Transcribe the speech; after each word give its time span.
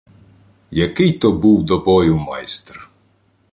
Який 0.71 1.13
то 1.13 1.31
був 1.31 1.63
до 1.65 1.79
бою 1.79 2.17
майстер. 2.17 2.89